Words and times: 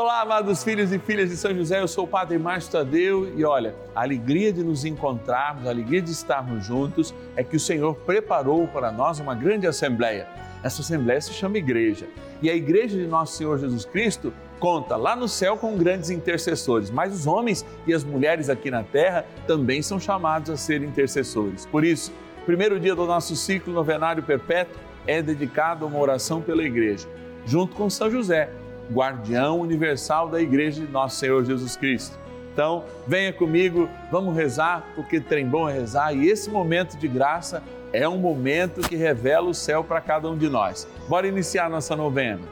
Olá, 0.00 0.20
amados 0.20 0.62
filhos 0.62 0.92
e 0.92 0.98
filhas 1.00 1.28
de 1.28 1.36
São 1.36 1.52
José, 1.52 1.80
eu 1.80 1.88
sou 1.88 2.04
o 2.04 2.06
Padre 2.06 2.38
Márcio 2.38 2.70
Tadeu 2.70 3.36
e 3.36 3.44
olha, 3.44 3.74
a 3.96 4.02
alegria 4.02 4.52
de 4.52 4.62
nos 4.62 4.84
encontrarmos, 4.84 5.66
a 5.66 5.70
alegria 5.70 6.00
de 6.00 6.12
estarmos 6.12 6.64
juntos 6.64 7.12
é 7.34 7.42
que 7.42 7.56
o 7.56 7.60
Senhor 7.60 7.96
preparou 8.06 8.68
para 8.68 8.92
nós 8.92 9.18
uma 9.18 9.34
grande 9.34 9.66
assembleia. 9.66 10.28
Essa 10.62 10.82
assembleia 10.82 11.20
se 11.20 11.32
chama 11.32 11.58
Igreja 11.58 12.06
e 12.40 12.48
a 12.48 12.54
Igreja 12.54 12.96
de 12.96 13.08
Nosso 13.08 13.36
Senhor 13.36 13.58
Jesus 13.58 13.84
Cristo 13.84 14.32
conta 14.60 14.94
lá 14.94 15.16
no 15.16 15.26
céu 15.26 15.56
com 15.56 15.76
grandes 15.76 16.10
intercessores, 16.10 16.92
mas 16.92 17.12
os 17.12 17.26
homens 17.26 17.66
e 17.84 17.92
as 17.92 18.04
mulheres 18.04 18.48
aqui 18.48 18.70
na 18.70 18.84
terra 18.84 19.26
também 19.48 19.82
são 19.82 19.98
chamados 19.98 20.48
a 20.48 20.56
ser 20.56 20.80
intercessores. 20.80 21.66
Por 21.66 21.84
isso, 21.84 22.12
o 22.40 22.44
primeiro 22.44 22.78
dia 22.78 22.94
do 22.94 23.04
nosso 23.04 23.34
ciclo 23.34 23.74
novenário 23.74 24.22
perpétuo 24.22 24.78
é 25.08 25.20
dedicado 25.20 25.84
a 25.84 25.88
uma 25.88 25.98
oração 25.98 26.40
pela 26.40 26.62
Igreja, 26.62 27.08
junto 27.44 27.74
com 27.74 27.90
São 27.90 28.08
José 28.08 28.48
guardião 28.90 29.60
universal 29.60 30.28
da 30.28 30.40
Igreja 30.40 30.84
de 30.84 30.90
Nosso 30.90 31.16
Senhor 31.16 31.44
Jesus 31.44 31.76
Cristo. 31.76 32.18
Então, 32.52 32.84
venha 33.06 33.32
comigo, 33.32 33.88
vamos 34.10 34.34
rezar, 34.34 34.84
porque 34.96 35.20
trem 35.20 35.46
bom 35.46 35.68
é 35.68 35.72
rezar 35.72 36.12
e 36.12 36.28
esse 36.28 36.50
momento 36.50 36.98
de 36.98 37.06
graça 37.06 37.62
é 37.92 38.08
um 38.08 38.18
momento 38.18 38.80
que 38.80 38.96
revela 38.96 39.48
o 39.48 39.54
céu 39.54 39.84
para 39.84 40.00
cada 40.00 40.28
um 40.28 40.36
de 40.36 40.48
nós. 40.48 40.88
Bora 41.08 41.28
iniciar 41.28 41.70
nossa 41.70 41.94
novena. 41.94 42.42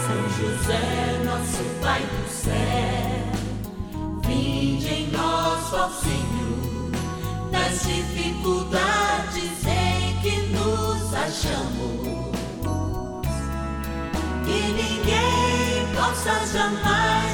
São 0.00 0.28
José, 0.30 1.22
nosso 1.24 1.62
Pai 1.80 2.00
do 2.00 2.28
céu, 2.28 2.52
vinde 4.26 4.92
em 4.92 5.06
nós, 5.12 5.72
ó 5.72 5.88
Senhor, 5.90 6.90
nas 7.52 7.86
dificuldades 7.86 9.64
em 9.64 10.20
que 10.20 10.40
nos 10.48 11.14
achamos 11.14 12.13
que 15.14 15.20
ninguém 15.20 15.86
possa 15.94 16.46
jamais 16.46 17.24
dizer 17.24 17.33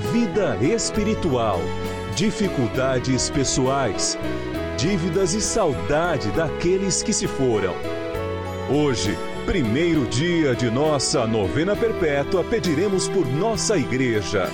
vida 0.00 0.56
espiritual, 0.56 1.58
dificuldades 2.16 3.28
pessoais, 3.30 4.18
dívidas 4.76 5.34
e 5.34 5.40
saudade 5.40 6.30
daqueles 6.32 7.02
que 7.02 7.12
se 7.12 7.28
foram. 7.28 7.74
Hoje, 8.68 9.14
primeiro 9.44 10.06
dia 10.06 10.56
de 10.56 10.70
nossa 10.70 11.26
novena 11.26 11.76
perpétua, 11.76 12.42
pediremos 12.42 13.08
por 13.08 13.26
nossa 13.26 13.76
igreja. 13.76 14.48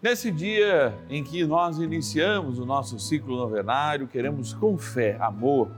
Nesse 0.00 0.30
dia 0.30 0.94
em 1.10 1.24
que 1.24 1.44
nós 1.44 1.78
iniciamos 1.78 2.58
o 2.58 2.64
nosso 2.64 2.98
ciclo 2.98 3.36
novenário, 3.36 4.06
queremos 4.06 4.54
com 4.54 4.78
fé, 4.78 5.18
amor 5.20 5.68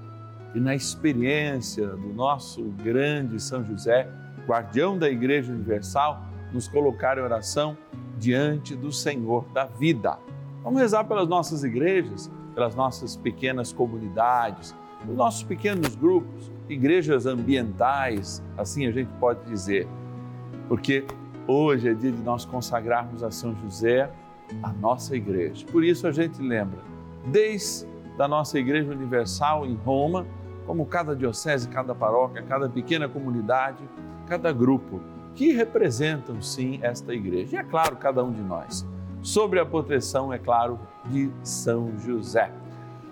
e 0.54 0.60
na 0.60 0.74
experiência 0.74 1.86
do 1.88 2.12
nosso 2.12 2.62
grande 2.82 3.40
São 3.40 3.64
José, 3.64 4.08
guardião 4.46 4.98
da 4.98 5.08
Igreja 5.08 5.52
Universal, 5.52 6.22
nos 6.52 6.68
colocar 6.68 7.18
em 7.18 7.22
oração 7.22 7.76
diante 8.18 8.74
do 8.74 8.92
Senhor 8.92 9.44
da 9.54 9.64
vida. 9.64 10.18
Vamos 10.62 10.80
rezar 10.80 11.04
pelas 11.04 11.28
nossas 11.28 11.62
igrejas, 11.64 12.30
pelas 12.54 12.74
nossas 12.74 13.16
pequenas 13.16 13.72
comunidades, 13.72 14.74
pelos 15.00 15.16
nossos 15.16 15.42
pequenos 15.42 15.94
grupos, 15.94 16.50
igrejas 16.68 17.24
ambientais, 17.26 18.42
assim 18.56 18.86
a 18.86 18.90
gente 18.90 19.10
pode 19.20 19.44
dizer, 19.48 19.86
porque 20.68 21.04
hoje 21.46 21.88
é 21.88 21.94
dia 21.94 22.12
de 22.12 22.22
nós 22.22 22.44
consagrarmos 22.44 23.22
a 23.22 23.30
São 23.30 23.54
José 23.62 24.10
a 24.62 24.72
nossa 24.72 25.16
igreja. 25.16 25.64
Por 25.70 25.84
isso 25.84 26.06
a 26.06 26.12
gente 26.12 26.42
lembra, 26.42 26.80
desde 27.26 27.86
a 28.18 28.26
nossa 28.26 28.58
Igreja 28.58 28.90
Universal 28.90 29.64
em 29.64 29.74
Roma, 29.76 30.26
como 30.66 30.84
cada 30.84 31.14
diocese, 31.14 31.68
cada 31.68 31.94
paróquia, 31.94 32.42
cada 32.42 32.68
pequena 32.68 33.08
comunidade, 33.08 33.78
cada 34.26 34.52
grupo 34.52 35.00
que 35.38 35.52
representam 35.52 36.42
sim 36.42 36.80
esta 36.82 37.14
igreja. 37.14 37.54
E 37.54 37.58
é 37.60 37.62
claro, 37.62 37.94
cada 37.94 38.24
um 38.24 38.32
de 38.32 38.42
nós. 38.42 38.84
Sobre 39.22 39.60
a 39.60 39.64
proteção, 39.64 40.32
é 40.32 40.38
claro, 40.38 40.80
de 41.06 41.30
São 41.44 41.96
José. 42.00 42.50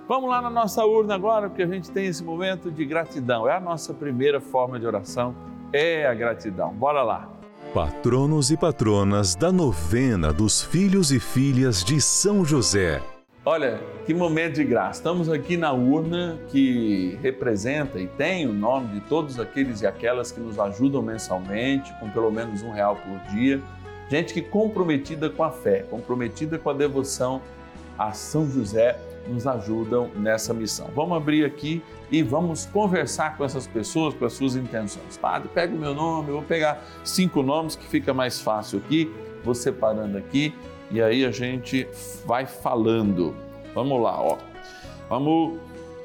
Vamos 0.08 0.28
lá 0.28 0.42
na 0.42 0.50
nossa 0.50 0.84
urna 0.84 1.14
agora, 1.14 1.48
porque 1.48 1.62
a 1.62 1.68
gente 1.68 1.88
tem 1.88 2.06
esse 2.06 2.24
momento 2.24 2.68
de 2.68 2.84
gratidão. 2.84 3.48
É 3.48 3.52
a 3.52 3.60
nossa 3.60 3.94
primeira 3.94 4.40
forma 4.40 4.76
de 4.76 4.84
oração, 4.84 5.36
é 5.72 6.04
a 6.04 6.14
gratidão. 6.14 6.74
Bora 6.74 7.04
lá. 7.04 7.30
Patronos 7.72 8.50
e 8.50 8.56
patronas 8.56 9.36
da 9.36 9.52
novena 9.52 10.32
dos 10.32 10.60
filhos 10.60 11.12
e 11.12 11.20
filhas 11.20 11.84
de 11.84 12.00
São 12.00 12.44
José. 12.44 13.00
Olha, 13.44 13.80
que 14.06 14.14
momento 14.14 14.54
de 14.54 14.64
graça. 14.64 15.00
Estamos 15.00 15.28
aqui 15.28 15.56
na 15.56 15.72
urna 15.72 16.38
que 16.46 17.18
representa 17.20 17.98
e 17.98 18.06
tem 18.06 18.46
o 18.46 18.52
nome 18.52 18.94
de 18.94 19.00
todos 19.00 19.40
aqueles 19.40 19.82
e 19.82 19.86
aquelas 19.86 20.30
que 20.30 20.38
nos 20.38 20.60
ajudam 20.60 21.02
mensalmente, 21.02 21.92
com 21.98 22.08
pelo 22.10 22.30
menos 22.30 22.62
um 22.62 22.70
real 22.70 22.94
por 22.94 23.18
dia. 23.34 23.60
Gente 24.08 24.32
que 24.32 24.40
comprometida 24.40 25.28
com 25.28 25.42
a 25.42 25.50
fé, 25.50 25.84
comprometida 25.90 26.56
com 26.56 26.70
a 26.70 26.72
devoção 26.72 27.42
a 27.98 28.12
São 28.12 28.48
José, 28.48 28.96
nos 29.26 29.44
ajudam 29.44 30.08
nessa 30.14 30.54
missão. 30.54 30.88
Vamos 30.94 31.16
abrir 31.16 31.44
aqui 31.44 31.82
e 32.08 32.22
vamos 32.22 32.64
conversar 32.64 33.36
com 33.36 33.44
essas 33.44 33.66
pessoas, 33.66 34.14
com 34.14 34.24
as 34.24 34.34
suas 34.34 34.54
intenções. 34.54 35.16
Padre, 35.16 35.48
pega 35.52 35.74
o 35.74 35.78
meu 35.78 35.94
nome, 35.94 36.28
eu 36.28 36.34
vou 36.34 36.44
pegar 36.44 36.80
cinco 37.02 37.42
nomes 37.42 37.74
que 37.74 37.88
fica 37.88 38.14
mais 38.14 38.40
fácil 38.40 38.78
aqui, 38.78 39.12
vou 39.42 39.54
separando 39.54 40.16
aqui 40.16 40.54
e 40.92 41.02
aí 41.02 41.24
a 41.24 41.32
gente 41.32 41.88
vai 42.24 42.46
falando. 42.46 43.45
Vamos 43.76 44.02
lá, 44.02 44.18
ó. 44.18 44.38
Vamos 45.10 45.58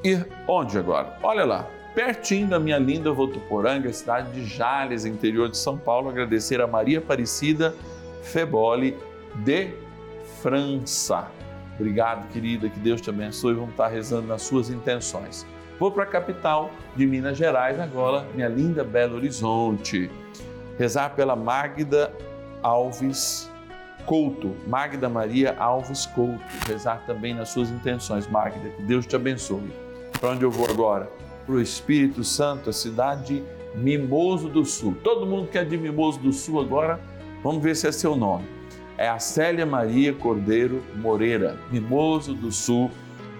ir 0.04 0.28
onde 0.46 0.76
agora? 0.76 1.16
Olha 1.22 1.42
lá, 1.42 1.66
pertinho 1.94 2.46
da 2.46 2.60
minha 2.60 2.78
linda 2.78 3.10
Votuporanga, 3.10 3.90
cidade 3.90 4.30
de 4.30 4.44
Jales, 4.44 5.06
interior 5.06 5.48
de 5.48 5.56
São 5.56 5.78
Paulo, 5.78 6.10
agradecer 6.10 6.60
a 6.60 6.66
Maria 6.66 6.98
Aparecida 6.98 7.74
Feboli 8.22 8.94
de 9.36 9.70
França. 10.42 11.28
Obrigado, 11.76 12.28
querida, 12.28 12.68
que 12.68 12.78
Deus 12.78 13.00
te 13.00 13.08
abençoe. 13.08 13.54
Vamos 13.54 13.70
estar 13.70 13.88
rezando 13.88 14.28
nas 14.28 14.42
suas 14.42 14.68
intenções. 14.68 15.46
Vou 15.78 15.90
para 15.90 16.02
a 16.02 16.06
capital 16.06 16.70
de 16.94 17.06
Minas 17.06 17.38
Gerais 17.38 17.80
agora, 17.80 18.26
minha 18.34 18.48
linda 18.48 18.84
Belo 18.84 19.16
Horizonte. 19.16 20.10
Rezar 20.78 21.14
pela 21.14 21.34
Magda 21.34 22.12
Alves 22.62 23.50
Couto, 24.06 24.54
Magda 24.66 25.08
Maria 25.08 25.56
Alves 25.58 26.06
Couto, 26.06 26.42
rezar 26.66 27.02
também 27.06 27.34
nas 27.34 27.50
suas 27.50 27.70
intenções, 27.70 28.26
Magda, 28.26 28.68
que 28.70 28.82
Deus 28.82 29.06
te 29.06 29.16
abençoe. 29.16 29.72
Para 30.20 30.30
onde 30.30 30.44
eu 30.44 30.50
vou 30.50 30.68
agora? 30.68 31.10
Para 31.46 31.54
o 31.54 31.60
Espírito 31.60 32.22
Santo, 32.22 32.70
a 32.70 32.72
cidade 32.72 33.42
Mimoso 33.74 34.48
do 34.48 34.64
Sul. 34.64 34.96
Todo 35.02 35.26
mundo 35.26 35.48
que 35.48 35.58
é 35.58 35.64
de 35.64 35.76
Mimoso 35.76 36.18
do 36.18 36.32
Sul 36.32 36.60
agora, 36.60 37.00
vamos 37.42 37.62
ver 37.62 37.74
se 37.74 37.86
é 37.86 37.92
seu 37.92 38.14
nome. 38.14 38.44
É 38.98 39.08
a 39.08 39.18
Célia 39.18 39.64
Maria 39.64 40.12
Cordeiro 40.12 40.82
Moreira, 40.94 41.58
Mimoso 41.70 42.34
do 42.34 42.52
Sul, 42.52 42.90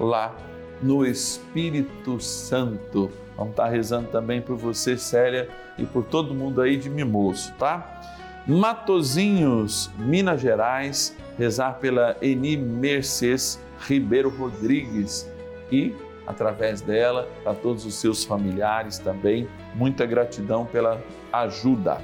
lá 0.00 0.34
no 0.82 1.06
Espírito 1.06 2.20
Santo. 2.20 3.10
Vamos 3.36 3.52
estar 3.52 3.68
rezando 3.68 4.08
também 4.08 4.40
por 4.40 4.56
você, 4.56 4.96
Célia, 4.96 5.48
e 5.78 5.84
por 5.84 6.04
todo 6.04 6.34
mundo 6.34 6.60
aí 6.60 6.76
de 6.76 6.90
Mimoso, 6.90 7.52
tá? 7.58 8.00
Matozinhos, 8.46 9.90
Minas 9.98 10.40
Gerais, 10.40 11.16
rezar 11.38 11.74
pela 11.74 12.16
Eni 12.20 12.56
Mercedes 12.56 13.60
Ribeiro 13.86 14.28
Rodrigues 14.30 15.30
e 15.70 15.94
através 16.26 16.80
dela, 16.80 17.28
para 17.42 17.54
todos 17.54 17.84
os 17.84 17.94
seus 17.94 18.24
familiares 18.24 18.98
também. 18.98 19.48
Muita 19.74 20.06
gratidão 20.06 20.64
pela 20.64 21.00
ajuda. 21.32 22.00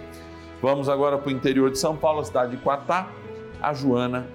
Vamos 0.60 0.88
agora 0.88 1.18
para 1.18 1.28
o 1.28 1.32
interior 1.32 1.70
de 1.70 1.78
São 1.78 1.96
Paulo, 1.96 2.24
cidade 2.24 2.56
de 2.56 2.62
Quatá, 2.62 3.08
a 3.60 3.72
Joana 3.72 4.26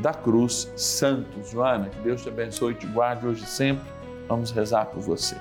da 0.00 0.12
Cruz 0.12 0.72
Santos. 0.76 1.50
Joana, 1.50 1.88
que 1.88 1.98
Deus 2.00 2.22
te 2.22 2.28
abençoe 2.28 2.72
e 2.72 2.76
te 2.76 2.86
guarde 2.86 3.26
hoje 3.26 3.44
e 3.44 3.46
sempre. 3.46 3.84
Vamos 4.28 4.50
rezar 4.50 4.86
por 4.86 5.00
você. 5.00 5.36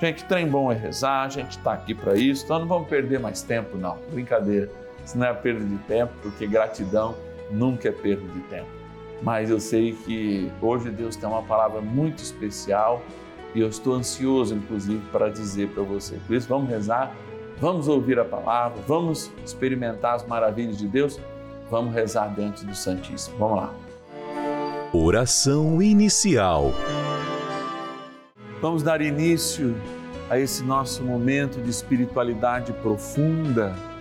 Gente, 0.00 0.24
trem 0.24 0.48
bom 0.48 0.72
é 0.72 0.74
rezar, 0.74 1.26
a 1.26 1.28
gente 1.28 1.58
está 1.58 1.72
aqui 1.74 1.94
para 1.94 2.14
isso, 2.14 2.44
então 2.44 2.58
não 2.58 2.66
vamos 2.66 2.88
perder 2.88 3.20
mais 3.20 3.42
tempo, 3.42 3.76
não. 3.76 3.98
Brincadeira. 4.10 4.81
Isso 5.04 5.18
não 5.18 5.26
é 5.26 5.34
perda 5.34 5.64
de 5.64 5.78
tempo, 5.78 6.12
porque 6.22 6.46
gratidão 6.46 7.14
nunca 7.50 7.88
é 7.88 7.92
perda 7.92 8.26
de 8.28 8.40
tempo. 8.42 8.68
Mas 9.22 9.50
eu 9.50 9.60
sei 9.60 9.92
que 9.92 10.50
hoje 10.60 10.90
Deus 10.90 11.14
tem 11.14 11.28
uma 11.28 11.42
palavra 11.42 11.80
muito 11.80 12.22
especial 12.22 13.02
e 13.54 13.60
eu 13.60 13.68
estou 13.68 13.94
ansioso, 13.94 14.54
inclusive, 14.54 15.02
para 15.12 15.28
dizer 15.28 15.68
para 15.68 15.82
você. 15.82 16.18
Por 16.26 16.34
isso, 16.34 16.48
vamos 16.48 16.68
rezar, 16.68 17.14
vamos 17.58 17.86
ouvir 17.86 18.18
a 18.18 18.24
palavra, 18.24 18.82
vamos 18.86 19.30
experimentar 19.44 20.14
as 20.16 20.26
maravilhas 20.26 20.78
de 20.78 20.88
Deus, 20.88 21.20
vamos 21.70 21.94
rezar 21.94 22.34
diante 22.34 22.64
do 22.64 22.74
Santíssimo. 22.74 23.36
Vamos 23.38 23.56
lá. 23.58 23.74
Oração 24.92 25.80
inicial. 25.80 26.72
Vamos 28.60 28.82
dar 28.82 29.00
início 29.00 29.74
a 30.28 30.38
esse 30.38 30.62
nosso 30.62 31.02
momento 31.02 31.60
de 31.60 31.70
espiritualidade 31.70 32.72
profunda 32.74 33.74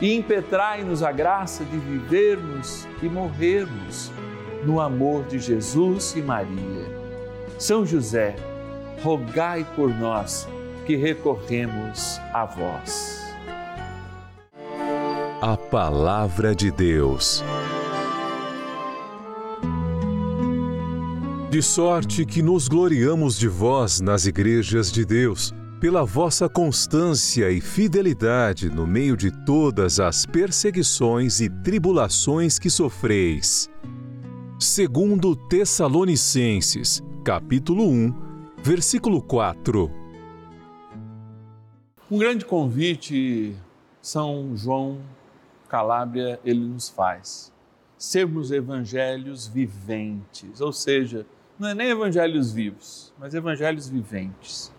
e 0.00 0.14
impetrai-nos 0.14 1.02
a 1.02 1.10
graça 1.10 1.64
de 1.64 1.76
vivermos 1.76 2.86
e 3.02 3.08
morrermos 3.08 4.12
no 4.64 4.80
amor 4.80 5.24
de 5.24 5.38
Jesus 5.38 6.14
e 6.16 6.22
Maria. 6.22 6.86
São 7.58 7.84
José, 7.84 8.36
rogai 9.02 9.66
por 9.74 9.88
nós 9.88 10.48
que 10.86 10.96
recorremos 10.96 12.20
a 12.32 12.44
vós. 12.44 13.18
A 15.40 15.56
Palavra 15.56 16.54
de 16.54 16.70
Deus. 16.70 17.44
De 21.50 21.62
sorte 21.62 22.26
que 22.26 22.42
nos 22.42 22.68
gloriamos 22.68 23.38
de 23.38 23.48
vós 23.48 24.00
nas 24.00 24.26
igrejas 24.26 24.92
de 24.92 25.04
Deus 25.04 25.54
pela 25.80 26.04
vossa 26.04 26.48
constância 26.48 27.50
e 27.52 27.60
fidelidade 27.60 28.68
no 28.68 28.84
meio 28.84 29.16
de 29.16 29.30
todas 29.44 30.00
as 30.00 30.26
perseguições 30.26 31.40
e 31.40 31.48
tribulações 31.48 32.58
que 32.58 32.68
sofreis. 32.68 33.70
Segundo 34.58 35.36
Tessalonicenses, 35.36 37.00
capítulo 37.24 37.88
1, 37.88 38.14
versículo 38.60 39.22
4. 39.22 39.88
Um 42.10 42.18
grande 42.18 42.44
convite 42.44 43.54
São 44.02 44.56
João 44.56 44.98
Calábria 45.68 46.40
ele 46.44 46.60
nos 46.60 46.88
faz. 46.88 47.52
Sermos 47.96 48.50
evangelhos 48.50 49.46
viventes, 49.46 50.60
ou 50.60 50.72
seja, 50.72 51.24
não 51.56 51.68
é 51.68 51.74
nem 51.74 51.90
evangelhos 51.90 52.52
vivos, 52.52 53.12
mas 53.16 53.32
evangelhos 53.32 53.88
viventes 53.88 54.72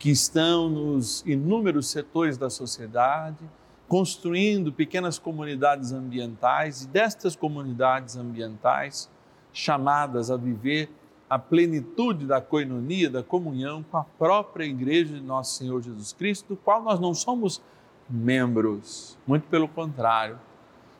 que 0.00 0.10
estão 0.10 0.70
nos 0.70 1.22
inúmeros 1.26 1.90
setores 1.90 2.38
da 2.38 2.48
sociedade, 2.48 3.44
construindo 3.86 4.72
pequenas 4.72 5.18
comunidades 5.18 5.92
ambientais 5.92 6.84
e 6.84 6.88
destas 6.88 7.36
comunidades 7.36 8.16
ambientais 8.16 9.10
chamadas 9.52 10.30
a 10.30 10.38
viver 10.38 10.88
a 11.28 11.38
plenitude 11.38 12.24
da 12.24 12.40
coinonia, 12.40 13.10
da 13.10 13.22
comunhão 13.22 13.82
com 13.82 13.98
a 13.98 14.04
própria 14.04 14.64
igreja 14.64 15.14
de 15.14 15.20
nosso 15.20 15.58
Senhor 15.58 15.82
Jesus 15.82 16.14
Cristo, 16.14 16.54
do 16.54 16.56
qual 16.56 16.82
nós 16.82 16.98
não 16.98 17.12
somos 17.12 17.60
membros, 18.08 19.18
muito 19.26 19.46
pelo 19.48 19.68
contrário, 19.68 20.38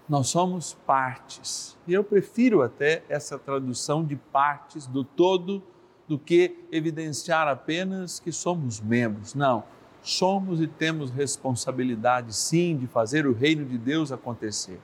nós 0.06 0.28
somos 0.28 0.74
partes. 0.86 1.74
E 1.88 1.94
eu 1.94 2.04
prefiro 2.04 2.60
até 2.60 3.02
essa 3.08 3.38
tradução 3.38 4.04
de 4.04 4.16
partes 4.16 4.86
do 4.86 5.02
todo 5.04 5.62
do 6.10 6.18
que 6.18 6.56
evidenciar 6.72 7.46
apenas 7.46 8.18
que 8.18 8.32
somos 8.32 8.80
membros. 8.80 9.32
Não, 9.32 9.62
somos 10.02 10.60
e 10.60 10.66
temos 10.66 11.08
responsabilidade 11.08 12.34
sim 12.34 12.76
de 12.76 12.88
fazer 12.88 13.28
o 13.28 13.32
reino 13.32 13.64
de 13.64 13.78
Deus 13.78 14.10
acontecer. 14.10 14.80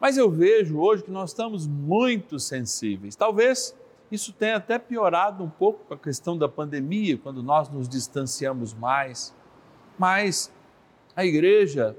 Mas 0.00 0.16
eu 0.16 0.30
vejo 0.30 0.78
hoje 0.78 1.02
que 1.02 1.10
nós 1.10 1.30
estamos 1.30 1.66
muito 1.66 2.38
sensíveis. 2.38 3.16
Talvez 3.16 3.74
isso 4.12 4.32
tenha 4.32 4.58
até 4.58 4.78
piorado 4.78 5.42
um 5.42 5.50
pouco 5.50 5.86
com 5.86 5.94
a 5.94 5.98
questão 5.98 6.38
da 6.38 6.48
pandemia, 6.48 7.18
quando 7.18 7.42
nós 7.42 7.68
nos 7.68 7.88
distanciamos 7.88 8.72
mais. 8.72 9.34
Mas 9.98 10.52
a 11.16 11.26
igreja, 11.26 11.96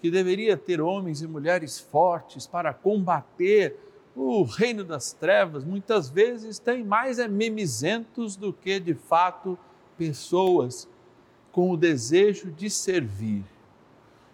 que 0.00 0.10
deveria 0.10 0.56
ter 0.56 0.80
homens 0.80 1.20
e 1.20 1.26
mulheres 1.26 1.78
fortes 1.78 2.46
para 2.46 2.72
combater 2.72 3.78
o 4.18 4.42
reino 4.42 4.82
das 4.82 5.12
trevas 5.12 5.64
muitas 5.64 6.10
vezes 6.10 6.58
tem 6.58 6.82
mais 6.82 7.20
é 7.20 7.28
mimizentos 7.28 8.34
do 8.34 8.52
que 8.52 8.80
de 8.80 8.94
fato 8.94 9.56
pessoas 9.96 10.88
com 11.52 11.70
o 11.70 11.76
desejo 11.76 12.50
de 12.50 12.68
servir. 12.68 13.44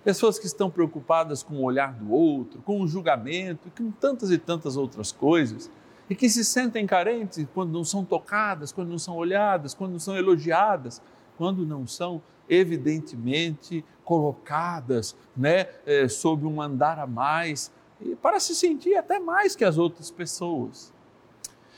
Pessoas 0.02 0.38
que 0.38 0.46
estão 0.46 0.70
preocupadas 0.70 1.42
com 1.42 1.56
o 1.56 1.62
olhar 1.62 1.92
do 1.92 2.10
outro, 2.10 2.62
com 2.62 2.80
o 2.80 2.88
julgamento, 2.88 3.70
com 3.76 3.90
tantas 3.90 4.30
e 4.30 4.38
tantas 4.38 4.76
outras 4.76 5.12
coisas, 5.12 5.70
e 6.08 6.14
que 6.14 6.28
se 6.28 6.44
sentem 6.44 6.86
carentes 6.86 7.46
quando 7.54 7.72
não 7.72 7.84
são 7.84 8.04
tocadas, 8.04 8.72
quando 8.72 8.88
não 8.88 8.98
são 8.98 9.16
olhadas, 9.16 9.74
quando 9.74 9.92
não 9.92 9.98
são 9.98 10.16
elogiadas, 10.16 11.00
quando 11.36 11.66
não 11.66 11.86
são 11.86 12.22
evidentemente 12.48 13.84
colocadas 14.04 15.16
né, 15.36 15.68
eh, 15.86 16.08
sob 16.08 16.46
um 16.46 16.60
andar 16.60 16.98
a 16.98 17.06
mais, 17.06 17.72
para 18.20 18.38
se 18.40 18.54
sentir 18.54 18.96
até 18.96 19.18
mais 19.18 19.56
que 19.56 19.64
as 19.64 19.78
outras 19.78 20.11
pessoas. 20.11 20.92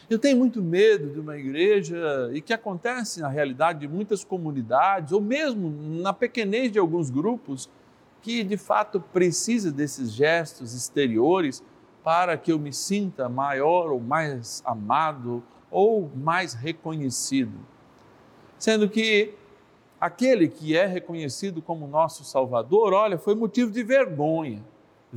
Eu 0.09 0.19
tenho 0.19 0.37
muito 0.37 0.63
medo 0.63 1.13
de 1.13 1.19
uma 1.19 1.37
igreja 1.37 2.31
e 2.33 2.41
que 2.41 2.53
acontece 2.53 3.21
na 3.21 3.29
realidade 3.29 3.81
de 3.81 3.89
muitas 3.89 4.25
comunidades, 4.25 5.13
ou 5.13 5.21
mesmo 5.21 5.69
na 6.01 6.13
pequenez 6.13 6.71
de 6.71 6.79
alguns 6.79 7.11
grupos, 7.11 7.69
que 8.23 8.45
de 8.45 8.57
fato 8.57 9.01
precisa 9.01 9.73
desses 9.73 10.13
gestos 10.13 10.75
exteriores 10.75 11.63
para 12.05 12.37
que 12.37 12.53
eu 12.53 12.59
me 12.59 12.73
sinta 12.73 13.29
maior 13.29 13.91
ou 13.91 14.01
mais 14.01 14.63
amado 14.65 15.43
ou 15.71 16.09
mais 16.15 16.55
reconhecido. 16.55 17.59
Sendo 18.59 18.89
que 18.89 19.35
aquele 20.01 20.47
que 20.47 20.77
é 20.77 20.87
reconhecido 20.87 21.61
como 21.61 21.87
nosso 21.89 22.25
Salvador, 22.25 22.93
olha, 22.93 23.19
foi 23.19 23.35
motivo 23.35 23.73
de 23.73 23.83
vergonha. 23.83 24.63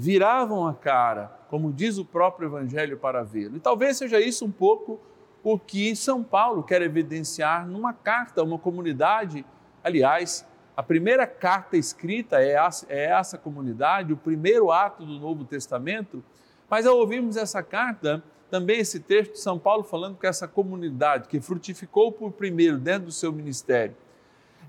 Viravam 0.01 0.65
a 0.65 0.73
cara, 0.73 1.29
como 1.49 1.73
diz 1.73 1.97
o 1.97 2.05
próprio 2.05 2.47
Evangelho, 2.47 2.97
para 2.97 3.21
vê-lo. 3.21 3.57
E 3.57 3.59
talvez 3.59 3.97
seja 3.97 4.17
isso 4.17 4.45
um 4.45 4.51
pouco 4.51 4.97
o 5.43 5.59
que 5.59 5.93
São 5.93 6.23
Paulo 6.23 6.63
quer 6.63 6.81
evidenciar 6.81 7.67
numa 7.67 7.91
carta 7.91 8.39
a 8.39 8.43
uma 8.45 8.57
comunidade. 8.57 9.45
Aliás, 9.83 10.47
a 10.77 10.81
primeira 10.81 11.27
carta 11.27 11.75
escrita 11.75 12.41
é 12.41 12.55
essa 12.87 13.37
comunidade, 13.37 14.13
o 14.13 14.17
primeiro 14.17 14.71
ato 14.71 15.05
do 15.05 15.19
Novo 15.19 15.43
Testamento. 15.43 16.23
Mas 16.69 16.85
ao 16.85 16.95
ouvirmos 16.95 17.35
essa 17.35 17.61
carta, 17.61 18.23
também 18.49 18.79
esse 18.79 19.01
texto 19.01 19.33
de 19.33 19.39
São 19.41 19.59
Paulo 19.59 19.83
falando 19.83 20.17
que 20.17 20.25
essa 20.25 20.47
comunidade 20.47 21.27
que 21.27 21.41
frutificou 21.41 22.09
por 22.09 22.31
primeiro 22.31 22.77
dentro 22.77 23.07
do 23.07 23.11
seu 23.11 23.33
ministério, 23.33 23.97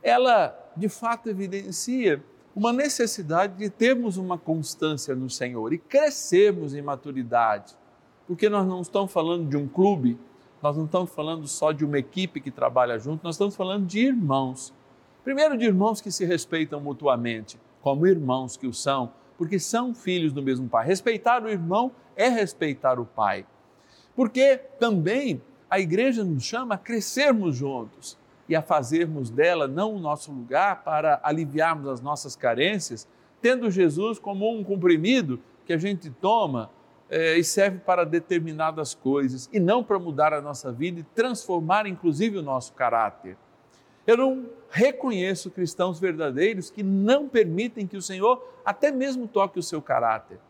ela 0.03 0.59
de 0.77 0.89
fato 0.89 1.31
evidencia 1.31 2.21
uma 2.61 2.75
necessidade 2.75 3.57
de 3.57 3.71
termos 3.71 4.19
uma 4.19 4.37
constância 4.37 5.15
no 5.15 5.31
Senhor 5.31 5.73
e 5.73 5.79
crescermos 5.79 6.75
em 6.75 6.83
maturidade, 6.83 7.75
porque 8.27 8.51
nós 8.51 8.67
não 8.67 8.83
estamos 8.83 9.11
falando 9.11 9.49
de 9.49 9.57
um 9.57 9.67
clube, 9.67 10.19
nós 10.63 10.77
não 10.77 10.85
estamos 10.85 11.11
falando 11.11 11.49
só 11.49 11.73
de 11.73 11.87
uma 11.87 11.99
equipe 11.99 12.39
que 12.39 12.51
trabalha 12.51 12.99
junto, 12.99 13.25
nós 13.25 13.37
estamos 13.37 13.57
falando 13.57 13.87
de 13.87 14.01
irmãos. 14.01 14.75
Primeiro, 15.25 15.57
de 15.57 15.65
irmãos 15.65 16.03
que 16.03 16.13
se 16.13 16.27
respeitam 16.27 16.83
mutuamente, 16.83 17.59
como 17.81 18.07
irmãos 18.07 18.59
que 18.59 18.67
o 18.67 18.75
são, 18.75 19.11
porque 19.39 19.59
são 19.59 19.95
filhos 19.95 20.31
do 20.31 20.43
mesmo 20.43 20.69
pai. 20.69 20.87
Respeitar 20.87 21.43
o 21.43 21.49
irmão 21.49 21.91
é 22.15 22.29
respeitar 22.29 23.01
o 23.01 23.07
pai. 23.07 23.47
Porque 24.15 24.59
também 24.79 25.41
a 25.71 25.81
igreja 25.81 26.23
nos 26.23 26.45
chama 26.45 26.75
a 26.75 26.79
crescermos 26.79 27.57
juntos 27.57 28.19
e 28.51 28.57
a 28.57 28.61
fazermos 28.61 29.31
dela 29.31 29.69
não 29.69 29.95
o 29.95 30.01
nosso 30.01 30.33
lugar 30.33 30.83
para 30.83 31.21
aliviarmos 31.23 31.87
as 31.87 32.01
nossas 32.01 32.35
carências, 32.35 33.07
tendo 33.41 33.71
Jesus 33.71 34.19
como 34.19 34.53
um 34.53 34.65
comprimido 34.65 35.41
que 35.65 35.73
a 35.73 35.79
gente 35.79 36.11
toma 36.11 36.69
é, 37.09 37.39
e 37.39 37.45
serve 37.45 37.79
para 37.79 38.05
determinadas 38.05 38.93
coisas 38.93 39.49
e 39.53 39.61
não 39.61 39.85
para 39.85 40.01
mudar 40.01 40.35
a 40.35 40.41
nossa 40.41 40.73
vida 40.73 40.99
e 40.99 41.05
transformar 41.15 41.87
inclusive 41.87 42.39
o 42.39 42.43
nosso 42.43 42.73
caráter. 42.73 43.37
Eu 44.05 44.17
não 44.17 44.47
reconheço 44.69 45.49
cristãos 45.49 46.01
verdadeiros 46.01 46.71
que 46.71 46.83
não 46.83 47.29
permitem 47.29 47.87
que 47.87 47.97
o 47.97 48.03
Senhor 48.03 48.45
até 48.65 48.91
mesmo 48.91 49.29
toque 49.29 49.61
o 49.61 49.63
seu 49.63 49.81
caráter, 49.81 50.41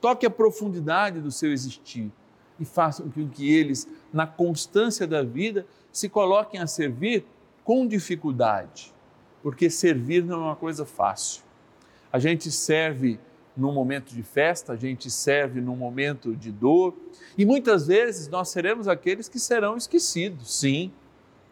toque 0.00 0.24
a 0.24 0.30
profundidade 0.30 1.20
do 1.20 1.32
seu 1.32 1.52
existir 1.52 2.12
e 2.60 2.64
façam 2.64 3.10
com 3.10 3.28
que 3.28 3.52
eles, 3.52 3.88
na 4.12 4.28
constância 4.28 5.08
da 5.08 5.24
vida, 5.24 5.66
se 5.90 6.08
coloquem 6.08 6.60
a 6.60 6.66
servir 6.68 7.26
com 7.68 7.86
dificuldade, 7.86 8.94
porque 9.42 9.68
servir 9.68 10.24
não 10.24 10.36
é 10.36 10.44
uma 10.44 10.56
coisa 10.56 10.86
fácil. 10.86 11.42
A 12.10 12.18
gente 12.18 12.50
serve 12.50 13.20
num 13.54 13.72
momento 13.72 14.14
de 14.14 14.22
festa, 14.22 14.72
a 14.72 14.76
gente 14.76 15.10
serve 15.10 15.60
num 15.60 15.76
momento 15.76 16.34
de 16.34 16.50
dor, 16.50 16.96
e 17.36 17.44
muitas 17.44 17.88
vezes 17.88 18.26
nós 18.26 18.48
seremos 18.48 18.88
aqueles 18.88 19.28
que 19.28 19.38
serão 19.38 19.76
esquecidos, 19.76 20.58
sim, 20.58 20.90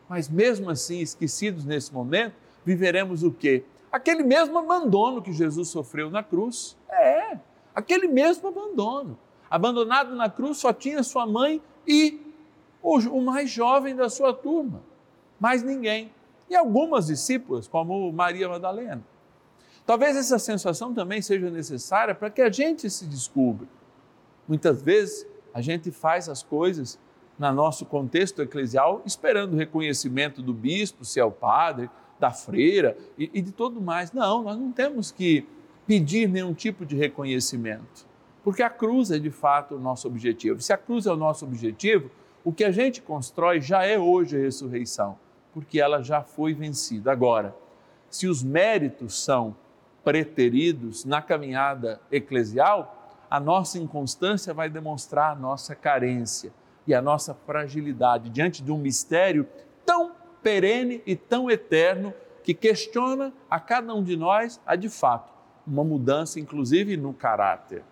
mas 0.09 0.27
mesmo 0.27 0.71
assim, 0.71 1.01
esquecidos 1.01 1.67
nesse 1.67 1.93
momento, 1.93 2.33
viveremos 2.65 3.23
o 3.23 3.31
quê? 3.31 3.63
Aquele 3.93 4.23
mesmo 4.23 4.57
abandono 4.57 5.21
que 5.21 5.35
Jesus 5.35 5.69
sofreu 5.69 6.11
na 6.11 6.23
cruz. 6.23 6.79
É, 6.89 7.39
aquele 7.75 8.09
mesmo 8.09 8.49
abandono. 8.49 9.19
Abandonado 9.51 10.17
na 10.17 10.31
cruz 10.31 10.57
só 10.57 10.73
tinha 10.73 11.03
sua 11.03 11.27
mãe 11.27 11.61
e 11.87 12.19
o, 12.83 13.21
mais 13.21 13.51
jovem 13.51 13.95
da 13.95 14.09
sua 14.09 14.33
turma 14.33 14.96
mais 15.39 15.63
ninguém. 15.63 16.11
E 16.49 16.55
algumas 16.55 17.07
discípulas, 17.07 17.67
como 17.67 18.13
Maria 18.13 18.49
Madalena. 18.49 19.03
Talvez 19.85 20.17
essa 20.17 20.39
sensação 20.39 20.93
também 20.93 21.23
seja 21.23 21.51
necessária 21.51 22.15
para 22.15 22.31
que 22.31 22.43
a 22.43 22.51
gente 22.51 22.89
se 22.91 23.07
descubra. 23.07 23.67
Muitas 24.47 24.83
vezes 24.83 25.27
a 25.55 25.61
gente 25.61 25.91
faz 25.91 26.29
as 26.29 26.43
coisas 26.43 26.99
no 27.39 27.53
nosso 27.53 27.85
contexto 27.85 28.43
eclesial 28.43 29.03
esperando 29.05 29.55
o 29.55 29.57
reconhecimento 29.57 30.41
do 30.41 30.53
bispo, 30.53 31.05
se 31.05 31.21
é 31.21 31.25
o 31.25 31.31
padre, 31.31 31.91
da 32.19 32.31
freira 32.31 32.97
e, 33.19 33.31
e 33.35 33.43
de 33.43 33.53
todo 33.53 33.81
mais. 33.81 34.13
Não, 34.13 34.43
nós 34.43 34.59
não 34.59 34.73
temos 34.73 35.11
que 35.11 35.47
pedir 35.87 36.29
nenhum 36.29 36.55
tipo 36.55 36.85
de 36.85 36.97
reconhecimento, 36.97 38.07
porque 38.43 38.63
a 38.63 38.71
cruz 38.71 39.11
é 39.11 39.19
de 39.19 39.31
fato 39.31 39.77
o 39.77 39.79
nosso 39.79 40.09
objetivo. 40.09 40.61
Se 40.61 40.73
a 40.73 40.77
cruz 40.77 41.07
é 41.07 41.13
o 41.13 41.17
nosso 41.17 41.45
objetivo, 41.45 42.11
o 42.43 42.53
que 42.53 42.65
a 42.65 42.73
gente 42.73 43.03
constrói 43.03 43.61
já 43.61 43.85
é 43.85 43.99
hoje 43.99 44.37
a 44.37 44.41
ressurreição 44.41 45.17
porque 45.57 45.81
ela 45.81 46.03
já 46.03 46.21
foi 46.21 46.53
vencida. 46.53 47.11
Agora, 47.11 47.57
se 48.11 48.29
os 48.29 48.43
méritos 48.43 49.25
são 49.25 49.57
preteridos 50.05 51.07
na 51.07 51.23
caminhada 51.23 51.99
eclesial, 52.13 53.11
a 53.31 53.41
nossa 53.41 53.79
inconstância 53.79 54.53
vai 54.53 54.69
demonstrar 54.69 55.33
a 55.33 55.35
nossa 55.35 55.75
carência 55.75 56.53
e 56.87 56.95
a 56.95 57.01
nossa 57.01 57.33
fragilidade 57.33 58.29
diante 58.29 58.63
de 58.63 58.71
um 58.71 58.77
mistério 58.77 59.49
tão 59.87 60.13
perene 60.43 61.03
e 61.07 61.17
tão 61.17 61.51
eterno 61.51 62.13
que 62.45 62.53
questiona 62.53 63.33
a 63.49 63.59
cada 63.59 63.95
um 63.95 64.03
de 64.05 64.15
nós 64.15 64.61
a 64.67 64.77
de 64.77 64.91
fato 64.91 65.33
uma 65.67 65.83
mudança, 65.83 66.39
inclusive 66.39 66.99
no 66.99 67.15
caráter. 67.15 67.83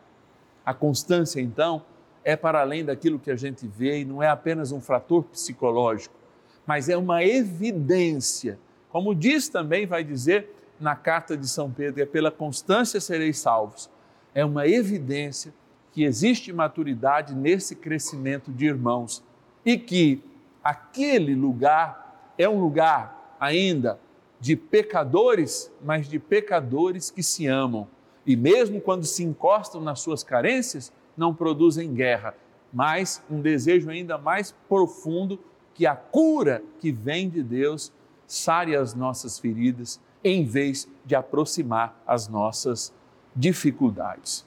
A 0.67 0.75
constância, 0.75 1.41
então, 1.41 1.83
é 2.23 2.37
para 2.37 2.61
além 2.61 2.85
daquilo 2.85 3.19
que 3.19 3.31
a 3.31 3.37
gente 3.37 3.67
vê 3.67 4.01
e 4.01 4.05
não 4.05 4.23
é 4.23 4.29
apenas 4.29 4.71
um 4.71 4.83
fator 4.83 5.25
psicológico 5.25 6.24
mas 6.67 6.89
é 6.89 6.97
uma 6.97 7.25
evidência. 7.25 8.59
Como 8.91 9.15
diz 9.15 9.49
também, 9.49 9.87
vai 9.87 10.05
dizer 10.05 10.51
na 10.81 10.97
carta 10.97 11.37
de 11.37 11.49
São 11.49 11.71
Pedro, 11.71 12.03
é 12.03 12.07
pela 12.07 12.31
constância 12.31 13.01
sereis 13.01 13.39
salvos. 13.39 13.91
É 14.35 14.45
uma 14.45 14.67
evidência 14.67 15.53
que 15.93 16.03
existe 16.03 16.53
maturidade 16.53 17.35
nesse 17.35 17.77
crescimento 17.77 18.51
de 18.51 18.67
irmãos 18.67 19.23
e 19.65 19.79
que 19.79 20.23
aquele 20.63 21.35
lugar 21.35 22.33
é 22.37 22.49
um 22.49 22.61
lugar 22.61 23.37
ainda 23.39 23.99
de 24.41 24.57
pecadores, 24.57 25.73
mas 25.83 26.09
de 26.09 26.19
pecadores 26.19 27.11
que 27.11 27.23
se 27.23 27.47
amam. 27.47 27.87
E 28.27 28.37
mesmo 28.37 28.81
quando 28.81 29.05
se 29.05 29.23
encostam 29.23 29.81
nas 29.81 30.01
suas 30.01 30.23
carências, 30.23 30.93
não 31.17 31.35
produzem 31.35 31.95
guerra, 31.95 32.35
mas 32.73 33.23
um 33.31 33.41
desejo 33.41 33.89
ainda 33.89 34.19
mais 34.19 34.53
profundo 34.69 35.39
que 35.75 35.87
a 35.87 35.97
cura 35.97 36.63
que 36.81 36.93
vem 36.93 37.29
de 37.29 37.43
Deus 37.43 37.93
sare 38.27 38.75
as 38.75 38.95
nossas 38.95 39.39
feridas, 39.39 40.01
em 40.23 40.45
vez 40.45 40.89
de 41.05 41.15
aproximar 41.15 42.01
as 42.07 42.29
nossas 42.29 42.95
dificuldades. 43.37 44.47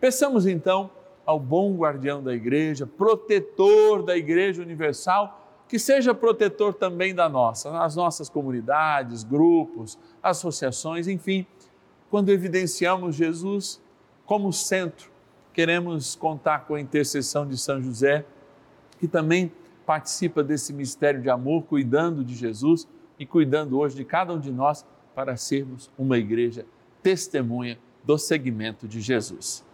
Peçamos 0.00 0.46
então 0.46 0.90
ao 1.24 1.38
bom 1.38 1.76
guardião 1.76 2.22
da 2.22 2.34
igreja, 2.34 2.86
protetor 2.86 4.02
da 4.02 4.16
igreja 4.16 4.62
universal, 4.62 5.38
que 5.68 5.78
seja 5.78 6.14
protetor 6.14 6.74
também 6.74 7.14
da 7.14 7.28
nossa, 7.28 7.70
nas 7.70 7.94
nossas 7.94 8.28
comunidades, 8.28 9.22
grupos, 9.22 9.98
associações, 10.22 11.06
enfim, 11.06 11.46
quando 12.10 12.30
evidenciamos 12.30 13.14
Jesus 13.14 13.80
como 14.26 14.52
centro, 14.52 15.10
queremos 15.52 16.14
contar 16.14 16.66
com 16.66 16.74
a 16.74 16.80
intercessão 16.80 17.46
de 17.46 17.56
São 17.56 17.80
José, 17.82 18.24
que 18.98 19.08
também 19.08 19.52
participa 19.82 20.42
desse 20.42 20.72
mistério 20.72 21.20
de 21.20 21.28
amor, 21.28 21.64
cuidando 21.64 22.24
de 22.24 22.34
Jesus 22.34 22.88
e 23.18 23.26
cuidando 23.26 23.78
hoje 23.78 23.96
de 23.96 24.04
cada 24.04 24.32
um 24.32 24.40
de 24.40 24.50
nós 24.50 24.86
para 25.14 25.36
sermos 25.36 25.90
uma 25.98 26.18
igreja 26.18 26.64
testemunha 27.02 27.78
do 28.04 28.16
segmento 28.16 28.88
de 28.88 29.00
Jesus. 29.00 29.64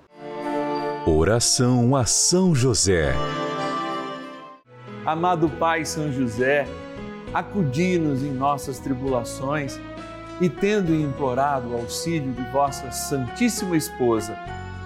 Oração 1.06 1.94
a 1.96 2.04
São 2.04 2.54
José. 2.54 3.14
Amado 5.06 5.48
Pai 5.48 5.84
São 5.84 6.12
José, 6.12 6.66
acudi-nos 7.32 8.22
em 8.22 8.32
nossas 8.32 8.78
tribulações 8.78 9.80
e, 10.40 10.48
tendo 10.48 10.94
implorado 10.94 11.68
o 11.68 11.76
auxílio 11.76 12.32
de 12.32 12.42
vossa 12.50 12.90
Santíssima 12.90 13.76
Esposa, 13.76 14.36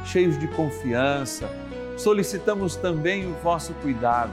cheios 0.04 0.38
de 0.38 0.46
confiança, 0.48 1.50
solicitamos 1.96 2.76
também 2.76 3.26
o 3.26 3.34
vosso 3.42 3.74
cuidado 3.74 4.32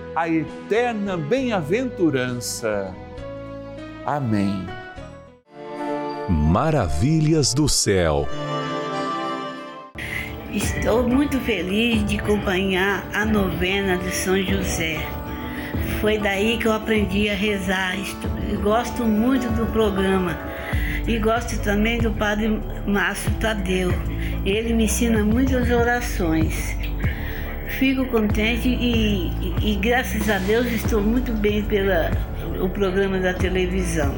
a 0.15 0.27
eterna 0.27 1.15
bem-aventurança. 1.15 2.93
Amém. 4.05 4.65
Maravilhas 6.29 7.53
do 7.53 7.69
céu. 7.69 8.27
Estou 10.53 11.07
muito 11.07 11.39
feliz 11.39 12.05
de 12.05 12.19
acompanhar 12.19 13.07
a 13.13 13.23
novena 13.25 13.97
de 13.97 14.11
São 14.11 14.41
José. 14.41 14.99
Foi 16.01 16.17
daí 16.17 16.57
que 16.57 16.67
eu 16.67 16.73
aprendi 16.73 17.29
a 17.29 17.35
rezar. 17.35 17.95
Gosto 18.61 19.05
muito 19.05 19.49
do 19.53 19.65
programa 19.67 20.37
e 21.07 21.17
gosto 21.19 21.57
também 21.63 21.99
do 21.99 22.11
Padre 22.11 22.61
Márcio 22.85 23.31
Tadeu. 23.39 23.91
Ele 24.45 24.73
me 24.73 24.85
ensina 24.85 25.23
muitas 25.23 25.71
orações. 25.71 26.75
Fico 27.81 28.05
contente 28.05 28.69
e, 28.69 29.31
e, 29.41 29.71
e 29.71 29.75
graças 29.77 30.29
a 30.29 30.37
Deus 30.37 30.67
estou 30.67 31.01
muito 31.01 31.33
bem 31.33 31.63
pelo 31.63 32.69
programa 32.69 33.17
da 33.17 33.33
televisão. 33.33 34.13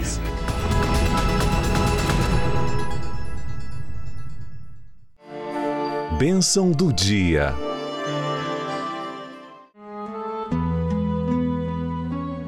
Bênção 6.20 6.72
do 6.72 6.92
dia. 6.92 7.54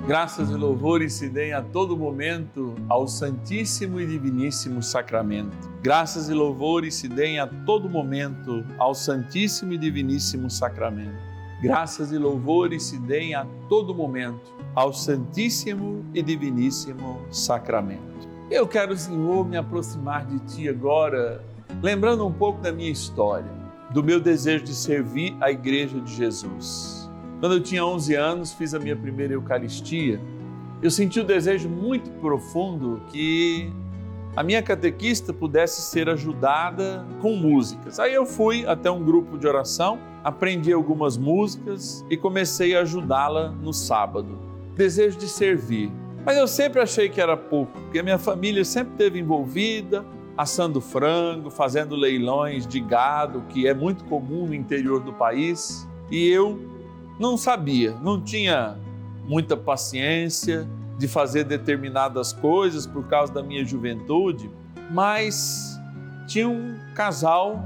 Graças 0.07 0.51
e 0.51 0.53
louvores 0.53 1.13
se 1.13 1.27
deem 1.27 1.51
a 1.51 1.63
todo 1.63 1.97
momento 1.97 2.75
ao 2.87 3.07
Santíssimo 3.07 3.99
e 3.99 4.05
Diviníssimo 4.05 4.83
Sacramento. 4.83 5.57
Graças 5.81 6.29
e 6.29 6.33
louvores 6.33 6.93
se 6.93 7.07
deem 7.07 7.39
a 7.39 7.47
todo 7.47 7.89
momento 7.89 8.63
ao 8.77 8.93
Santíssimo 8.93 9.73
e 9.73 9.79
Diviníssimo 9.79 10.47
Sacramento. 10.47 11.17
Graças 11.59 12.11
e 12.11 12.19
louvores 12.19 12.83
se 12.83 12.99
deem 12.99 13.33
a 13.33 13.47
todo 13.67 13.95
momento 13.95 14.53
ao 14.75 14.93
Santíssimo 14.93 16.05
e 16.13 16.21
Diviníssimo 16.21 17.19
Sacramento. 17.31 18.29
Eu 18.51 18.67
quero, 18.67 18.95
Senhor, 18.95 19.43
me 19.43 19.57
aproximar 19.57 20.23
de 20.27 20.37
Ti 20.41 20.69
agora, 20.69 21.43
lembrando 21.81 22.27
um 22.27 22.31
pouco 22.31 22.61
da 22.61 22.71
minha 22.71 22.91
história, 22.91 23.51
do 23.89 24.03
meu 24.03 24.19
desejo 24.19 24.65
de 24.65 24.75
servir 24.75 25.35
a 25.41 25.49
Igreja 25.49 25.99
de 25.99 26.13
Jesus. 26.13 26.94
Quando 27.39 27.55
eu 27.55 27.61
tinha 27.61 27.85
11 27.85 28.15
anos, 28.15 28.53
fiz 28.53 28.73
a 28.73 28.79
minha 28.79 28.95
primeira 28.95 29.33
Eucaristia. 29.33 30.19
Eu 30.81 30.89
senti 30.89 31.19
o 31.19 31.23
desejo 31.23 31.67
muito 31.69 32.09
profundo 32.19 33.01
que 33.11 33.71
a 34.35 34.43
minha 34.43 34.61
catequista 34.61 35.33
pudesse 35.33 35.81
ser 35.81 36.09
ajudada 36.09 37.05
com 37.21 37.35
músicas. 37.35 37.99
Aí 37.99 38.13
eu 38.13 38.25
fui 38.25 38.65
até 38.65 38.89
um 38.91 39.03
grupo 39.03 39.37
de 39.37 39.47
oração, 39.47 39.99
aprendi 40.23 40.71
algumas 40.71 41.17
músicas 41.17 42.05
e 42.09 42.17
comecei 42.17 42.75
a 42.75 42.81
ajudá-la 42.81 43.49
no 43.49 43.73
sábado. 43.73 44.39
Desejo 44.75 45.17
de 45.17 45.27
servir. 45.27 45.91
Mas 46.25 46.37
eu 46.37 46.47
sempre 46.47 46.81
achei 46.81 47.07
que 47.07 47.21
era 47.21 47.37
pouco, 47.37 47.71
porque 47.81 47.99
a 47.99 48.03
minha 48.03 48.17
família 48.17 48.65
sempre 48.65 48.93
esteve 48.93 49.19
envolvida, 49.19 50.03
assando 50.37 50.81
frango, 50.81 51.49
fazendo 51.49 51.95
leilões 51.95 52.65
de 52.65 52.79
gado, 52.79 53.43
que 53.49 53.67
é 53.67 53.73
muito 53.73 54.03
comum 54.05 54.47
no 54.47 54.53
interior 54.53 55.01
do 55.01 55.13
país, 55.13 55.87
e 56.11 56.27
eu 56.27 56.74
não 57.19 57.37
sabia, 57.37 57.91
não 58.01 58.21
tinha 58.21 58.77
muita 59.27 59.55
paciência 59.55 60.67
de 60.97 61.07
fazer 61.07 61.43
determinadas 61.43 62.31
coisas 62.31 62.85
por 62.85 63.05
causa 63.07 63.33
da 63.33 63.43
minha 63.43 63.65
juventude, 63.65 64.49
mas 64.91 65.79
tinha 66.27 66.47
um 66.47 66.77
casal 66.93 67.63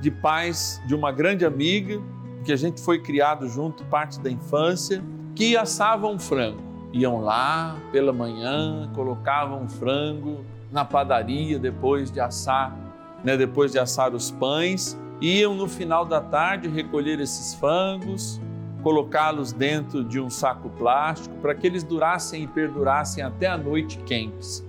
de 0.00 0.10
pais 0.10 0.80
de 0.86 0.94
uma 0.94 1.12
grande 1.12 1.44
amiga, 1.44 2.00
que 2.44 2.52
a 2.52 2.56
gente 2.56 2.80
foi 2.80 3.00
criado 3.00 3.48
junto 3.48 3.84
parte 3.84 4.18
da 4.20 4.30
infância, 4.30 5.02
que 5.34 5.56
assavam 5.56 6.18
frango. 6.18 6.62
Iam 6.92 7.20
lá 7.20 7.76
pela 7.92 8.12
manhã, 8.12 8.90
colocavam 8.94 9.68
frango 9.68 10.44
na 10.72 10.84
padaria 10.84 11.58
depois 11.58 12.10
de 12.10 12.18
assar, 12.18 12.76
né, 13.22 13.36
depois 13.36 13.72
de 13.72 13.78
assar 13.78 14.14
os 14.14 14.30
pães, 14.30 14.98
iam 15.20 15.54
no 15.54 15.68
final 15.68 16.04
da 16.04 16.20
tarde 16.20 16.68
recolher 16.68 17.20
esses 17.20 17.54
frangos, 17.54 18.40
colocá-los 18.82 19.52
dentro 19.52 20.02
de 20.04 20.20
um 20.20 20.30
saco 20.30 20.68
plástico 20.70 21.34
para 21.36 21.54
que 21.54 21.66
eles 21.66 21.82
durassem 21.82 22.44
e 22.44 22.46
perdurassem 22.46 23.22
até 23.22 23.46
a 23.46 23.56
noite 23.56 23.98
quentes. 23.98 24.64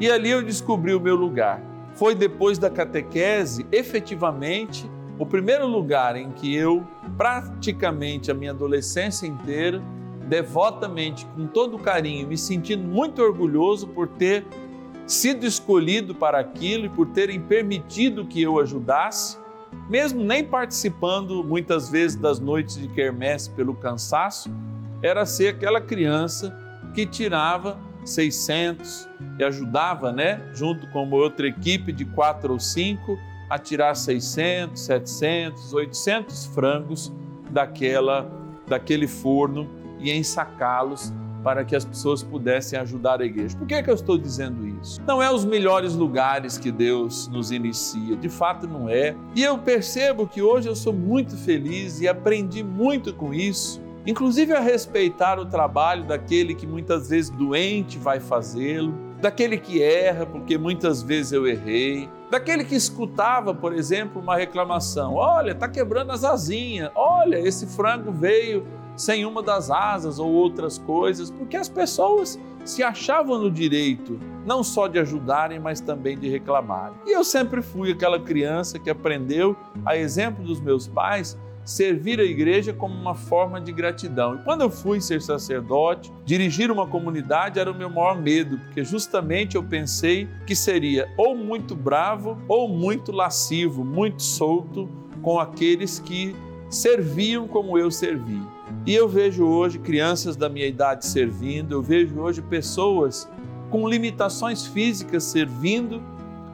E 0.00 0.10
ali 0.10 0.30
eu 0.30 0.42
descobri 0.42 0.94
o 0.94 1.00
meu 1.00 1.16
lugar. 1.16 1.60
Foi 1.94 2.14
depois 2.14 2.58
da 2.58 2.70
catequese, 2.70 3.66
efetivamente, 3.70 4.90
o 5.18 5.26
primeiro 5.26 5.66
lugar 5.66 6.16
em 6.16 6.30
que 6.30 6.54
eu, 6.54 6.86
praticamente 7.16 8.30
a 8.30 8.34
minha 8.34 8.50
adolescência 8.50 9.26
inteira, 9.26 9.82
devotamente, 10.26 11.26
com 11.26 11.46
todo 11.46 11.78
carinho, 11.78 12.26
me 12.26 12.38
sentindo 12.38 12.82
muito 12.82 13.22
orgulhoso 13.22 13.86
por 13.88 14.08
ter 14.08 14.44
sido 15.06 15.44
escolhido 15.44 16.14
para 16.14 16.38
aquilo 16.38 16.86
e 16.86 16.88
por 16.88 17.08
terem 17.08 17.40
permitido 17.40 18.24
que 18.24 18.40
eu 18.40 18.58
ajudasse, 18.58 19.36
mesmo 19.88 20.22
nem 20.22 20.44
participando 20.44 21.42
muitas 21.44 21.90
vezes 21.90 22.16
das 22.16 22.38
noites 22.38 22.76
de 22.76 22.88
quermesse 22.88 23.50
pelo 23.50 23.74
cansaço, 23.74 24.50
era 25.02 25.26
ser 25.26 25.48
aquela 25.48 25.80
criança 25.80 26.56
que 26.94 27.06
tirava 27.06 27.78
600 28.04 29.08
e 29.38 29.44
ajudava, 29.44 30.12
né, 30.12 30.40
junto 30.54 30.86
com 30.90 31.08
outra 31.10 31.46
equipe 31.46 31.92
de 31.92 32.04
quatro 32.04 32.52
ou 32.52 32.60
cinco, 32.60 33.18
a 33.48 33.58
tirar 33.58 33.94
600, 33.94 34.80
700, 34.80 35.72
800 35.74 36.46
frangos 36.46 37.12
daquela 37.50 38.30
daquele 38.66 39.06
forno 39.06 39.68
e 39.98 40.10
ensacá-los 40.10 41.12
para 41.42 41.64
que 41.64 41.74
as 41.74 41.84
pessoas 41.84 42.22
pudessem 42.22 42.78
ajudar 42.78 43.20
a 43.20 43.24
igreja. 43.24 43.56
Por 43.56 43.66
que, 43.66 43.74
é 43.74 43.82
que 43.82 43.90
eu 43.90 43.94
estou 43.94 44.16
dizendo 44.16 44.66
isso? 44.80 45.00
Não 45.06 45.22
é 45.22 45.32
os 45.32 45.44
melhores 45.44 45.94
lugares 45.94 46.56
que 46.56 46.70
Deus 46.70 47.28
nos 47.28 47.50
inicia, 47.50 48.16
de 48.16 48.28
fato 48.28 48.66
não 48.66 48.88
é. 48.88 49.14
E 49.34 49.42
eu 49.42 49.58
percebo 49.58 50.26
que 50.26 50.40
hoje 50.40 50.68
eu 50.68 50.76
sou 50.76 50.92
muito 50.92 51.36
feliz 51.36 52.00
e 52.00 52.08
aprendi 52.08 52.62
muito 52.62 53.12
com 53.12 53.34
isso, 53.34 53.82
inclusive 54.06 54.52
a 54.52 54.60
respeitar 54.60 55.38
o 55.38 55.46
trabalho 55.46 56.04
daquele 56.04 56.54
que 56.54 56.66
muitas 56.66 57.08
vezes 57.08 57.30
doente 57.30 57.98
vai 57.98 58.20
fazê-lo, 58.20 58.94
daquele 59.20 59.56
que 59.56 59.80
erra, 59.80 60.26
porque 60.26 60.58
muitas 60.58 61.02
vezes 61.02 61.32
eu 61.32 61.46
errei, 61.46 62.08
daquele 62.28 62.64
que 62.64 62.74
escutava, 62.74 63.54
por 63.54 63.72
exemplo, 63.72 64.20
uma 64.20 64.36
reclamação: 64.36 65.14
olha, 65.14 65.52
está 65.52 65.68
quebrando 65.68 66.10
as 66.10 66.24
asinhas, 66.24 66.90
olha, 66.94 67.38
esse 67.38 67.66
frango 67.66 68.10
veio 68.10 68.66
sem 68.96 69.24
uma 69.24 69.42
das 69.42 69.70
asas 69.70 70.18
ou 70.18 70.30
outras 70.32 70.78
coisas, 70.78 71.30
porque 71.30 71.56
as 71.56 71.68
pessoas 71.68 72.38
se 72.64 72.82
achavam 72.82 73.38
no 73.38 73.50
direito 73.50 74.18
não 74.44 74.62
só 74.62 74.88
de 74.88 74.98
ajudarem, 74.98 75.60
mas 75.60 75.80
também 75.80 76.18
de 76.18 76.28
reclamarem. 76.28 76.96
E 77.06 77.12
eu 77.12 77.24
sempre 77.24 77.62
fui 77.62 77.92
aquela 77.92 78.18
criança 78.18 78.78
que 78.78 78.90
aprendeu, 78.90 79.56
a 79.84 79.96
exemplo 79.96 80.44
dos 80.44 80.60
meus 80.60 80.88
pais, 80.88 81.38
servir 81.64 82.18
a 82.18 82.24
igreja 82.24 82.72
como 82.72 82.94
uma 82.94 83.14
forma 83.14 83.60
de 83.60 83.72
gratidão. 83.72 84.34
E 84.34 84.38
quando 84.38 84.62
eu 84.62 84.70
fui 84.70 85.00
ser 85.00 85.22
sacerdote, 85.22 86.12
dirigir 86.24 86.70
uma 86.70 86.86
comunidade 86.86 87.58
era 87.58 87.70
o 87.70 87.74
meu 87.74 87.88
maior 87.88 88.20
medo, 88.20 88.58
porque 88.58 88.84
justamente 88.84 89.56
eu 89.56 89.62
pensei 89.62 90.28
que 90.46 90.56
seria 90.56 91.08
ou 91.16 91.36
muito 91.36 91.74
bravo 91.76 92.36
ou 92.48 92.68
muito 92.68 93.12
lascivo, 93.12 93.84
muito 93.84 94.22
solto 94.22 94.88
com 95.22 95.38
aqueles 95.38 96.00
que 96.00 96.34
serviam 96.68 97.46
como 97.46 97.78
eu 97.78 97.90
servi. 97.90 98.40
E 98.84 98.92
eu 98.92 99.08
vejo 99.08 99.46
hoje 99.46 99.78
crianças 99.78 100.34
da 100.34 100.48
minha 100.48 100.66
idade 100.66 101.06
servindo, 101.06 101.72
eu 101.72 101.82
vejo 101.82 102.18
hoje 102.18 102.42
pessoas 102.42 103.30
com 103.70 103.88
limitações 103.88 104.66
físicas 104.66 105.22
servindo, 105.22 106.02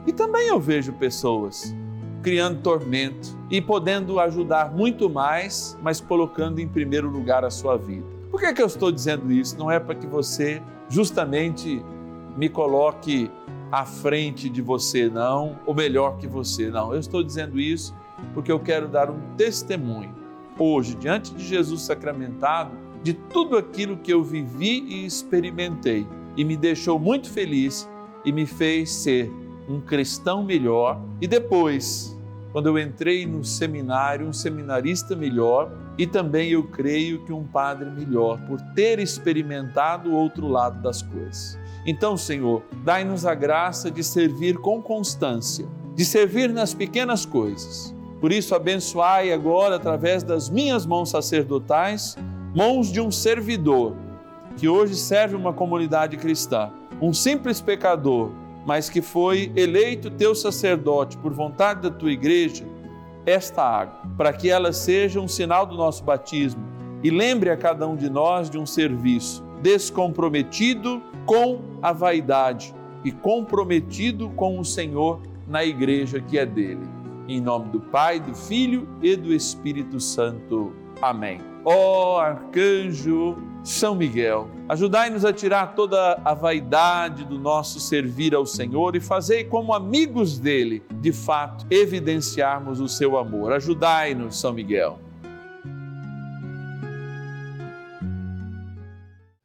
e 0.05 0.13
também 0.13 0.47
eu 0.47 0.59
vejo 0.59 0.93
pessoas 0.93 1.75
criando 2.21 2.61
tormento 2.61 3.35
e 3.49 3.59
podendo 3.59 4.19
ajudar 4.19 4.71
muito 4.71 5.09
mais, 5.09 5.75
mas 5.81 5.99
colocando 5.99 6.59
em 6.59 6.67
primeiro 6.67 7.09
lugar 7.09 7.43
a 7.43 7.49
sua 7.49 7.77
vida. 7.77 8.05
Por 8.29 8.39
que, 8.39 8.53
que 8.53 8.61
eu 8.61 8.67
estou 8.67 8.91
dizendo 8.91 9.31
isso? 9.31 9.57
Não 9.57 9.71
é 9.71 9.79
para 9.79 9.95
que 9.95 10.05
você 10.05 10.61
justamente 10.87 11.83
me 12.37 12.47
coloque 12.47 13.31
à 13.71 13.85
frente 13.85 14.49
de 14.49 14.61
você, 14.61 15.09
não, 15.09 15.57
ou 15.65 15.73
melhor 15.73 16.17
que 16.17 16.27
você, 16.27 16.69
não. 16.69 16.93
Eu 16.93 16.99
estou 16.99 17.23
dizendo 17.23 17.59
isso 17.59 17.95
porque 18.35 18.51
eu 18.51 18.59
quero 18.59 18.87
dar 18.87 19.09
um 19.09 19.19
testemunho 19.35 20.28
hoje, 20.63 20.95
diante 20.95 21.33
de 21.33 21.45
Jesus 21.45 21.81
sacramentado, 21.81 22.71
de 23.01 23.13
tudo 23.13 23.57
aquilo 23.57 23.97
que 23.97 24.11
eu 24.11 24.23
vivi 24.23 24.83
e 24.87 25.05
experimentei 25.05 26.05
e 26.35 26.43
me 26.43 26.57
deixou 26.57 26.99
muito 26.99 27.29
feliz 27.29 27.89
e 28.25 28.31
me 28.31 28.45
fez 28.45 28.91
ser 28.91 29.31
um 29.67 29.79
cristão 29.79 30.43
melhor. 30.43 31.01
E 31.21 31.27
depois, 31.27 32.17
quando 32.51 32.67
eu 32.67 32.77
entrei 32.77 33.25
no 33.25 33.43
seminário, 33.43 34.27
um 34.27 34.33
seminarista 34.33 35.15
melhor 35.15 35.71
e 35.97 36.05
também 36.07 36.49
eu 36.51 36.63
creio 36.63 37.23
que 37.25 37.33
um 37.33 37.43
padre 37.43 37.89
melhor, 37.89 38.39
por 38.47 38.59
ter 38.73 38.99
experimentado 38.99 40.09
o 40.09 40.13
outro 40.13 40.47
lado 40.47 40.81
das 40.81 41.01
coisas. 41.01 41.59
Então, 41.85 42.17
Senhor, 42.17 42.63
dai-nos 42.83 43.25
a 43.25 43.33
graça 43.33 43.89
de 43.89 44.03
servir 44.03 44.57
com 44.57 44.81
constância, 44.81 45.67
de 45.95 46.05
servir 46.05 46.49
nas 46.51 46.73
pequenas 46.73 47.25
coisas 47.25 47.93
por 48.19 48.31
isso, 48.31 48.53
abençoai 48.53 49.31
agora, 49.31 49.75
através 49.75 50.23
das 50.23 50.49
minhas 50.49 50.85
mãos 50.85 51.09
sacerdotais, 51.09 52.17
mãos 52.53 52.91
de 52.91 52.99
um 52.99 53.11
servidor 53.11 53.95
que 54.57 54.67
hoje 54.67 54.95
serve 54.95 55.35
uma 55.35 55.53
comunidade 55.53 56.17
cristã, 56.17 56.69
um 57.01 57.13
simples 57.13 57.61
pecador, 57.61 58.31
mas 58.65 58.89
que 58.89 59.01
foi 59.01 59.51
eleito 59.55 60.11
teu 60.11 60.35
sacerdote 60.35 61.17
por 61.17 61.31
vontade 61.31 61.81
da 61.81 61.89
tua 61.89 62.11
igreja, 62.11 62.65
esta 63.25 63.63
água, 63.63 64.01
para 64.17 64.33
que 64.33 64.49
ela 64.49 64.73
seja 64.73 65.21
um 65.21 65.27
sinal 65.27 65.65
do 65.65 65.77
nosso 65.77 66.03
batismo 66.03 66.61
e 67.01 67.09
lembre 67.09 67.49
a 67.49 67.55
cada 67.55 67.87
um 67.87 67.95
de 67.95 68.09
nós 68.09 68.49
de 68.49 68.57
um 68.57 68.65
serviço 68.65 69.43
descomprometido 69.61 71.01
com 71.25 71.61
a 71.81 71.93
vaidade 71.93 72.73
e 73.03 73.11
comprometido 73.11 74.29
com 74.31 74.59
o 74.59 74.65
Senhor 74.65 75.21
na 75.47 75.63
igreja 75.63 76.19
que 76.19 76.37
é 76.37 76.45
dele. 76.45 76.98
Em 77.29 77.39
nome 77.39 77.69
do 77.69 77.79
Pai, 77.79 78.19
do 78.19 78.33
Filho 78.33 78.89
e 79.03 79.15
do 79.15 79.31
Espírito 79.31 79.99
Santo. 79.99 80.73
Amém. 80.99 81.39
Ó 81.63 82.15
oh, 82.15 82.17
arcanjo 82.17 83.35
São 83.63 83.93
Miguel, 83.93 84.49
ajudai-nos 84.67 85.23
a 85.23 85.31
tirar 85.31 85.75
toda 85.75 86.19
a 86.25 86.33
vaidade 86.33 87.23
do 87.23 87.37
nosso 87.37 87.79
servir 87.79 88.33
ao 88.33 88.47
Senhor 88.47 88.95
e 88.95 88.99
fazei 88.99 89.43
como 89.43 89.75
amigos 89.75 90.39
dele, 90.39 90.81
de 90.99 91.11
fato, 91.11 91.67
evidenciarmos 91.69 92.79
o 92.79 92.87
seu 92.87 93.15
amor. 93.15 93.53
Ajudai-nos, 93.53 94.39
São 94.39 94.51
Miguel. 94.51 94.97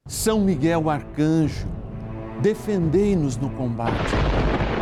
São 0.07 0.41
Miguel 0.41 0.89
arcanjo, 0.89 1.69
defendei-nos 2.41 3.37
no 3.37 3.51
combate 3.51 4.34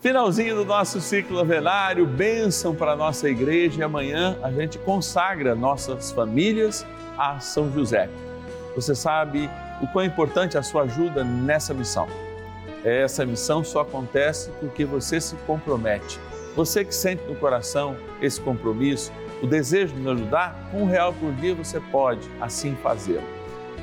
Finalzinho 0.00 0.56
do 0.56 0.64
nosso 0.64 0.98
ciclo 0.98 1.36
novenário, 1.36 2.06
bênção 2.06 2.74
para 2.74 2.92
a 2.92 2.96
nossa 2.96 3.28
igreja 3.28 3.80
e 3.80 3.82
amanhã 3.82 4.34
a 4.42 4.50
gente 4.50 4.78
consagra 4.78 5.54
nossas 5.54 6.10
famílias 6.10 6.86
a 7.18 7.38
São 7.38 7.70
José. 7.70 8.08
Você 8.74 8.94
sabe 8.94 9.50
o 9.78 9.86
quão 9.88 10.06
importante 10.06 10.56
é 10.56 10.60
a 10.60 10.62
sua 10.62 10.84
ajuda 10.84 11.22
nessa 11.22 11.74
missão. 11.74 12.08
Essa 12.82 13.26
missão 13.26 13.62
só 13.62 13.80
acontece 13.82 14.50
porque 14.58 14.86
você 14.86 15.20
se 15.20 15.36
compromete. 15.46 16.18
Você 16.56 16.82
que 16.82 16.94
sente 16.94 17.22
no 17.24 17.34
coração 17.34 17.94
esse 18.22 18.40
compromisso, 18.40 19.12
o 19.42 19.46
desejo 19.46 19.92
de 19.92 20.00
nos 20.00 20.18
ajudar, 20.18 20.70
com 20.70 20.84
um 20.84 20.86
real 20.86 21.12
por 21.12 21.30
dia 21.34 21.54
você 21.54 21.78
pode 21.78 22.26
assim 22.40 22.74
fazê-lo. 22.82 23.28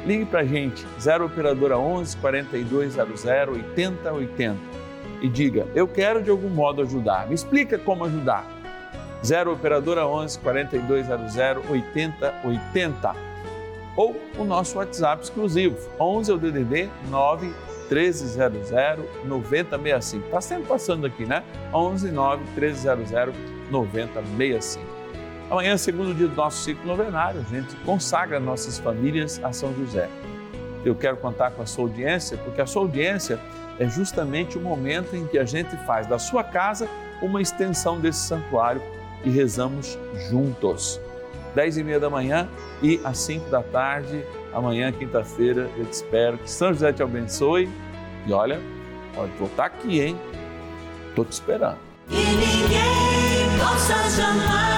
Ligue 0.03 0.25
para 0.25 0.39
a 0.39 0.45
gente, 0.45 0.83
0 0.99 1.27
Operadora 1.27 1.77
11 1.77 2.17
4200 2.17 3.23
8080 3.23 4.86
e 5.21 5.29
diga: 5.29 5.67
Eu 5.75 5.87
quero 5.87 6.21
de 6.21 6.29
algum 6.29 6.49
modo 6.49 6.81
ajudar. 6.81 7.27
Me 7.27 7.35
explica 7.35 7.77
como 7.77 8.05
ajudar. 8.05 8.45
0 9.23 9.53
Operadora 9.53 10.05
11 10.05 10.39
4200 10.39 11.35
8080 11.69 13.27
ou 13.95 14.15
o 14.37 14.43
nosso 14.43 14.77
WhatsApp 14.77 15.23
exclusivo 15.23 15.75
11 15.99 16.31
é 16.31 16.33
o 16.35 16.37
DDD 16.37 16.89
9 17.09 17.51
1300 17.89 18.69
9065. 19.25 20.25
Está 20.25 20.41
sempre 20.41 20.67
passando 20.67 21.07
aqui, 21.07 21.25
né? 21.25 21.43
11 21.73 22.11
9 22.11 22.43
1300 22.59 23.35
9065. 23.71 24.85
Amanhã, 25.49 25.77
segundo 25.77 26.13
dia 26.13 26.27
do 26.27 26.35
nosso 26.35 26.61
ciclo 26.63 26.85
novenário, 26.85 27.39
a 27.39 27.55
gente 27.55 27.73
consagra 27.77 28.39
nossas 28.39 28.77
famílias 28.77 29.41
a 29.43 29.53
São 29.53 29.73
José. 29.73 30.09
Eu 30.83 30.93
quero 30.93 31.17
contar 31.17 31.51
com 31.51 31.61
a 31.61 31.65
sua 31.65 31.85
audiência, 31.85 32.37
porque 32.37 32.61
a 32.61 32.65
sua 32.65 32.81
audiência 32.81 33.39
é 33.79 33.87
justamente 33.87 34.57
o 34.57 34.61
momento 34.61 35.15
em 35.15 35.25
que 35.27 35.37
a 35.37 35.45
gente 35.45 35.75
faz 35.85 36.07
da 36.07 36.19
sua 36.19 36.43
casa 36.43 36.87
uma 37.21 37.41
extensão 37.41 37.99
desse 37.99 38.19
santuário 38.19 38.81
e 39.23 39.29
rezamos 39.29 39.97
juntos. 40.29 40.99
Dez 41.55 41.77
e 41.77 41.83
meia 41.83 41.99
da 41.99 42.09
manhã 42.09 42.47
e 42.81 42.99
às 43.03 43.17
cinco 43.17 43.49
da 43.49 43.63
tarde, 43.63 44.23
amanhã, 44.53 44.91
quinta-feira, 44.91 45.69
eu 45.77 45.85
te 45.85 45.93
espero. 45.93 46.37
Que 46.37 46.49
São 46.49 46.73
José 46.73 46.93
te 46.93 47.01
abençoe. 47.01 47.69
E 48.25 48.33
olha, 48.33 48.59
pode 49.15 49.31
voltar 49.33 49.65
aqui, 49.65 50.01
hein? 50.01 50.19
Tô 51.15 51.23
te 51.25 51.31
esperando. 51.31 51.77
Ninguém 52.09 53.57
possa 53.59 54.09
jamais 54.09 54.76